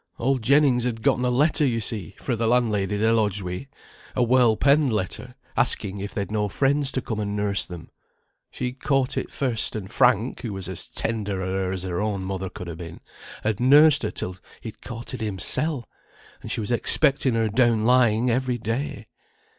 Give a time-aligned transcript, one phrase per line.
[0.17, 3.67] Old Jennings had gotten a letter, yo see, fra' the landlady they lodged wi';
[4.15, 7.87] a well penned letter, asking if they'd no friends to come and nurse them.
[8.49, 12.23] She'd caught it first, and Frank, who was as tender o' her as her own
[12.23, 12.99] mother could ha' been,
[13.43, 15.87] had nursed her till he'd caught it himsel;
[16.41, 19.05] and she expecting her down lying every day.